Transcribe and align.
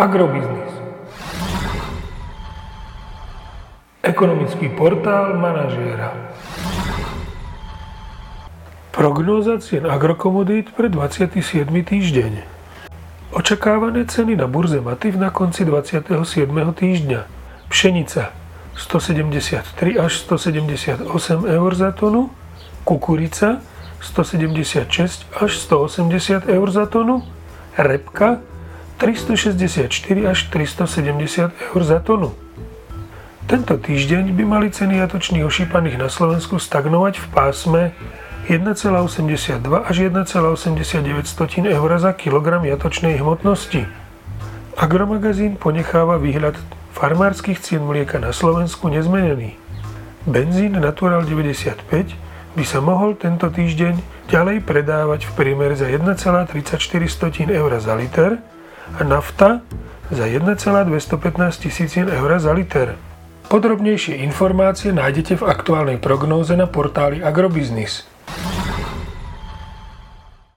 Agrobiznis. 0.00 0.72
Ekonomický 4.00 4.72
portál 4.72 5.36
manažéra. 5.36 6.16
Prognóza 8.96 9.60
cien 9.60 9.84
agrokomodít 9.84 10.72
pre 10.72 10.88
27. 10.88 11.68
týždeň. 11.84 12.32
Očakávané 13.36 14.08
ceny 14.08 14.40
na 14.40 14.48
burze 14.48 14.80
Mativ 14.80 15.20
na 15.20 15.28
konci 15.28 15.68
27. 15.68 16.08
týždňa. 16.72 17.20
Pšenica 17.68 18.32
173 18.80 20.00
až 20.00 20.12
178 20.16 21.04
eur 21.44 21.70
za 21.76 21.92
tonu, 21.92 22.32
kukurica 22.88 23.60
176 24.00 25.28
až 25.36 25.50
180 25.60 26.48
eur 26.48 26.68
za 26.72 26.88
tonu, 26.88 27.20
repka 27.76 28.40
364 29.00 29.88
až 30.28 30.38
370 30.52 31.72
eur 31.72 31.80
za 31.80 32.04
tonu. 32.04 32.36
Tento 33.48 33.80
týždeň 33.80 34.36
by 34.36 34.44
mali 34.44 34.68
ceny 34.68 35.00
jatočných 35.00 35.42
ošípaných 35.42 35.96
na 35.96 36.12
Slovensku 36.12 36.60
stagnovať 36.60 37.16
v 37.18 37.26
pásme 37.32 37.82
1,82 38.52 39.64
až 39.88 39.96
1,89 40.04 41.64
eur 41.64 41.90
za 41.96 42.12
kilogram 42.12 42.60
jatočnej 42.60 43.16
hmotnosti. 43.24 43.88
Agromagazín 44.76 45.56
ponecháva 45.56 46.20
výhľad 46.20 46.60
farmárskych 46.92 47.56
cien 47.56 47.80
mlieka 47.80 48.20
na 48.20 48.36
Slovensku 48.36 48.92
nezmenený. 48.92 49.56
Benzín 50.28 50.76
Natural 50.76 51.24
95 51.24 51.88
by 52.52 52.64
sa 52.68 52.84
mohol 52.84 53.16
tento 53.16 53.48
týždeň 53.48 54.28
ďalej 54.28 54.60
predávať 54.60 55.24
v 55.24 55.30
priemere 55.40 55.72
za 55.72 55.88
1,34 55.88 56.52
eur 57.48 57.70
za 57.80 57.96
liter 57.96 58.44
a 58.98 59.04
nafta 59.04 59.60
za 60.10 60.26
1,215 60.26 61.62
tisícien 61.62 62.10
eur 62.10 62.38
za 62.38 62.52
liter. 62.52 62.98
Podrobnejšie 63.50 64.22
informácie 64.22 64.94
nájdete 64.94 65.42
v 65.42 65.46
aktuálnej 65.46 65.98
prognóze 65.98 66.54
na 66.54 66.70
portáli 66.70 67.18
Agrobiznis. 67.18 68.06